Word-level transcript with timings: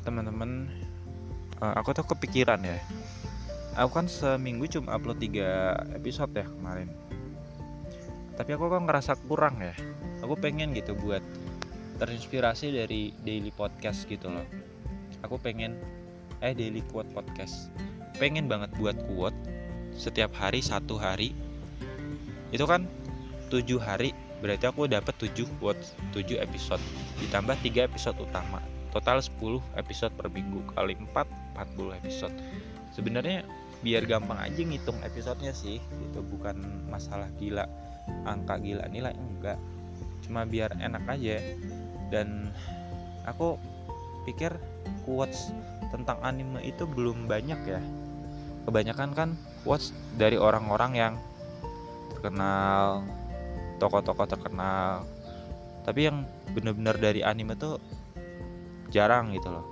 Teman-teman, 0.00 0.72
Eh, 1.60 1.74
aku 1.76 1.92
tuh 1.92 2.08
kepikiran 2.08 2.64
ya. 2.64 2.80
Aku 3.76 3.92
kan 3.92 4.08
seminggu 4.08 4.64
cuma 4.64 4.96
upload 4.96 5.20
3 5.20 5.92
episode 5.92 6.32
ya 6.32 6.48
kemarin. 6.48 6.88
Tapi 8.40 8.56
aku 8.56 8.72
kok 8.72 8.80
ngerasa 8.88 9.12
kurang 9.28 9.60
ya. 9.60 9.76
Aku 10.24 10.40
pengen 10.40 10.72
gitu 10.72 10.96
buat 10.96 11.20
terinspirasi 12.00 12.72
dari 12.72 13.12
daily 13.20 13.52
podcast 13.52 14.08
gitu 14.08 14.32
loh. 14.32 14.48
Aku 15.20 15.36
pengen 15.36 15.76
eh 16.40 16.56
daily 16.56 16.80
quote 16.88 17.12
podcast. 17.12 17.68
Pengen 18.16 18.48
banget 18.48 18.72
buat 18.80 18.96
quote 19.12 19.36
setiap 19.92 20.32
hari 20.32 20.64
satu 20.64 20.96
hari. 20.96 21.36
Itu 22.56 22.64
kan 22.64 22.88
7 23.52 23.76
hari 23.76 24.16
berarti 24.40 24.64
aku 24.64 24.88
dapat 24.88 25.12
7 25.20 25.44
quotes 25.60 25.92
7 26.16 26.40
episode 26.40 26.80
ditambah 27.20 27.52
3 27.60 27.84
episode 27.84 28.16
utama 28.16 28.64
total 28.90 29.22
10 29.22 29.62
episode 29.78 30.12
per 30.18 30.26
minggu 30.30 30.62
kali 30.74 30.98
4 30.98 31.26
40 31.56 31.98
episode. 32.02 32.34
Sebenarnya 32.90 33.46
biar 33.80 34.04
gampang 34.04 34.36
aja 34.36 34.60
ngitung 34.60 35.00
episodenya 35.00 35.56
sih 35.56 35.80
itu 35.80 36.20
bukan 36.20 36.84
masalah 36.92 37.32
gila 37.40 37.64
angka 38.28 38.60
gila 38.60 38.84
nilai 38.90 39.14
enggak. 39.16 39.56
Cuma 40.26 40.44
biar 40.44 40.74
enak 40.76 41.06
aja. 41.06 41.38
Dan 42.10 42.50
aku 43.24 43.56
pikir 44.26 44.52
quotes 45.06 45.54
tentang 45.94 46.18
anime 46.20 46.60
itu 46.62 46.84
belum 46.84 47.30
banyak 47.30 47.60
ya. 47.66 47.80
Kebanyakan 48.66 49.10
kan 49.16 49.28
quotes 49.64 49.94
dari 50.18 50.36
orang-orang 50.36 50.92
yang 50.94 51.14
terkenal 52.12 53.06
tokoh-tokoh 53.80 54.28
terkenal. 54.28 55.08
Tapi 55.86 56.00
yang 56.12 56.28
bener-bener 56.52 57.00
dari 57.00 57.24
anime 57.24 57.56
tuh 57.56 57.80
jarang 58.90 59.32
gitu 59.32 59.48
loh. 59.48 59.64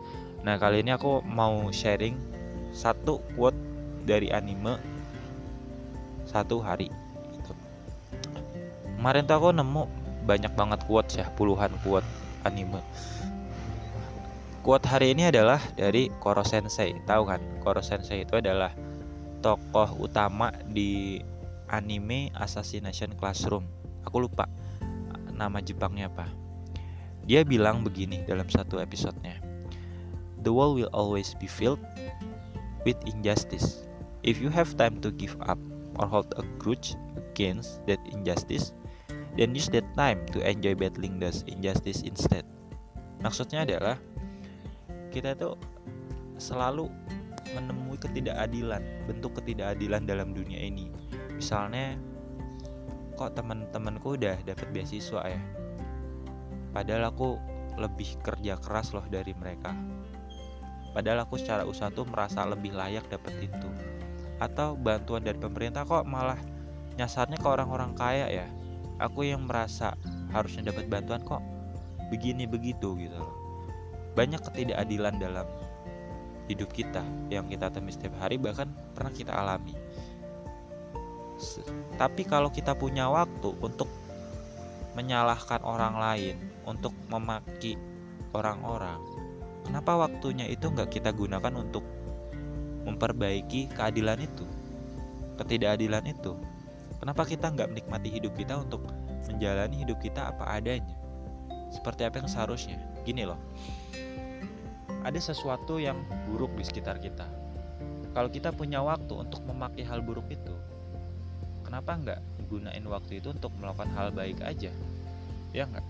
Nah 0.47 0.56
kali 0.56 0.87
ini 0.87 0.95
aku 0.95 1.20
mau 1.27 1.67
sharing 1.75 2.15
satu 2.70 3.19
quote 3.34 3.59
dari 4.06 4.31
anime 4.33 4.79
satu 6.29 6.61
hari 6.61 6.93
gitu. 7.34 7.53
kemarin 9.01 9.25
tuh 9.25 9.37
aku 9.37 9.48
nemu 9.56 9.83
banyak 10.28 10.53
banget 10.53 10.81
quotes 10.84 11.19
ya 11.19 11.27
puluhan 11.34 11.73
quote 11.83 12.06
anime. 12.45 12.81
Quote 14.62 14.84
hari 14.84 15.17
ini 15.17 15.33
adalah 15.33 15.59
dari 15.75 16.12
Koro 16.21 16.45
Sensei 16.45 16.93
tahu 17.09 17.25
kan? 17.25 17.41
Koro 17.65 17.81
Sensei 17.81 18.28
itu 18.28 18.37
adalah 18.37 18.71
tokoh 19.41 19.97
utama 20.03 20.53
di 20.69 21.23
anime 21.73 22.28
Assassination 22.37 23.17
Classroom. 23.17 23.65
Aku 24.05 24.21
lupa 24.21 24.45
nama 25.33 25.62
Jepangnya 25.62 26.11
apa 26.11 26.48
dia 27.29 27.45
bilang 27.45 27.84
begini 27.84 28.25
dalam 28.25 28.48
satu 28.48 28.81
episodenya. 28.81 29.37
The 30.41 30.48
world 30.48 30.81
will 30.81 30.93
always 30.97 31.37
be 31.37 31.45
filled 31.45 31.84
with 32.89 32.97
injustice. 33.05 33.84
If 34.25 34.41
you 34.41 34.48
have 34.48 34.81
time 34.81 35.05
to 35.05 35.12
give 35.12 35.37
up 35.45 35.61
or 36.01 36.09
hold 36.09 36.33
a 36.41 36.45
grudge 36.56 36.97
against 37.37 37.84
that 37.84 38.01
injustice, 38.09 38.73
then 39.37 39.53
use 39.53 39.69
that 39.77 39.84
time 39.93 40.25
to 40.33 40.41
enjoy 40.41 40.73
battling 40.73 41.21
those 41.21 41.45
injustice 41.45 42.01
instead. 42.01 42.49
Maksudnya 43.21 43.69
adalah 43.69 44.01
kita 45.12 45.37
tuh 45.37 45.61
selalu 46.41 46.89
menemui 47.53 48.01
ketidakadilan, 48.01 48.81
bentuk 49.05 49.37
ketidakadilan 49.37 50.09
dalam 50.09 50.33
dunia 50.33 50.65
ini. 50.65 50.89
Misalnya 51.37 52.01
kok 53.21 53.37
teman-temanku 53.37 54.17
udah 54.17 54.39
dapat 54.49 54.71
beasiswa 54.73 55.29
ya, 55.29 55.41
Padahal 56.79 57.11
aku 57.11 57.34
lebih 57.75 58.23
kerja 58.23 58.55
keras 58.55 58.95
loh 58.95 59.03
dari 59.11 59.34
mereka. 59.34 59.75
Padahal 60.95 61.27
aku 61.27 61.34
secara 61.34 61.67
usaha 61.67 61.91
tuh 61.91 62.07
merasa 62.07 62.47
lebih 62.47 62.71
layak 62.71 63.03
dapat 63.11 63.34
itu. 63.51 63.67
Atau 64.39 64.78
bantuan 64.78 65.27
dari 65.27 65.43
pemerintah 65.43 65.83
kok 65.83 66.06
malah 66.06 66.39
nyasarnya 66.94 67.43
ke 67.43 67.49
orang-orang 67.50 67.99
kaya 67.99 68.31
ya. 68.31 68.47
Aku 69.03 69.27
yang 69.27 69.50
merasa 69.50 69.99
harusnya 70.31 70.71
dapat 70.71 70.87
bantuan 70.87 71.19
kok 71.27 71.43
begini 72.15 72.47
begitu 72.47 72.95
gitu 72.95 73.19
loh. 73.19 73.34
Banyak 74.15 74.39
ketidakadilan 74.47 75.19
dalam 75.19 75.50
hidup 76.47 76.71
kita 76.71 77.03
yang 77.27 77.50
kita 77.50 77.75
temui 77.75 77.91
setiap 77.91 78.15
hari 78.22 78.39
bahkan 78.39 78.71
pernah 78.95 79.10
kita 79.10 79.34
alami. 79.34 79.75
Tapi 81.99 82.22
kalau 82.22 82.55
kita 82.55 82.78
punya 82.78 83.10
waktu 83.10 83.50
untuk 83.59 83.91
menyalahkan 84.98 85.62
orang 85.62 85.94
lain, 85.94 86.36
untuk 86.66 86.91
memaki 87.06 87.78
orang-orang, 88.34 88.98
kenapa 89.62 89.94
waktunya 89.94 90.50
itu 90.50 90.66
nggak 90.69 90.91
kita 90.91 91.14
gunakan 91.14 91.54
untuk 91.54 91.86
memperbaiki 92.82 93.70
keadilan 93.78 94.19
itu, 94.19 94.42
ketidakadilan 95.38 96.03
itu? 96.10 96.34
Kenapa 96.98 97.22
kita 97.22 97.54
nggak 97.54 97.70
menikmati 97.70 98.10
hidup 98.10 98.34
kita 98.34 98.59
untuk 98.59 98.91
menjalani 99.31 99.86
hidup 99.86 100.03
kita 100.03 100.34
apa 100.34 100.59
adanya, 100.59 100.98
seperti 101.70 102.03
apa 102.03 102.19
yang 102.19 102.28
seharusnya? 102.28 102.82
Gini 103.06 103.22
loh, 103.22 103.38
ada 105.06 105.20
sesuatu 105.22 105.78
yang 105.78 106.03
buruk 106.26 106.53
di 106.59 106.66
sekitar 106.66 106.98
kita. 106.98 107.25
Kalau 108.12 108.28
kita 108.34 108.50
punya 108.50 108.82
waktu 108.82 109.15
untuk 109.15 109.47
memakai 109.47 109.86
hal 109.86 110.03
buruk 110.03 110.26
itu, 110.26 110.59
kenapa 111.69 112.01
nggak 112.01 112.21
gunain 112.49 112.84
waktu 112.89 113.21
itu 113.21 113.29
untuk 113.29 113.53
melakukan 113.61 113.93
hal 113.93 114.09
baik 114.09 114.41
aja? 114.41 114.73
Ya 115.53 115.69
nggak? 115.69 115.84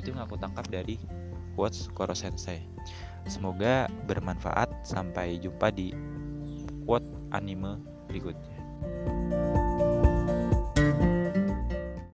Itu 0.00 0.16
yang 0.16 0.24
aku 0.24 0.40
tangkap 0.40 0.64
dari 0.72 0.96
quotes 1.52 1.92
Koro 1.92 2.16
Sensei. 2.16 2.64
Semoga 3.28 3.92
bermanfaat. 4.08 4.72
Sampai 4.88 5.36
jumpa 5.36 5.68
di 5.68 5.92
quote 6.88 7.04
anime 7.36 7.76
berikutnya 8.08 8.56